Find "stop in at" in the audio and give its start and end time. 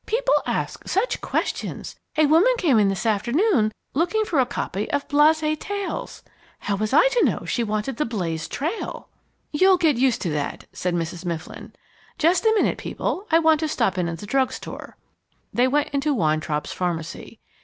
13.67-14.17